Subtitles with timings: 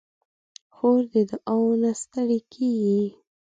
[0.75, 3.01] خور د دعاوو نه ستړې کېږي.